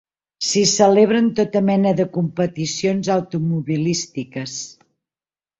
S'hi 0.51 0.61
celebren 0.71 1.27
tota 1.41 1.61
mena 1.67 1.93
de 2.01 2.07
competicions 2.17 3.13
automobilístiques. 3.19 4.57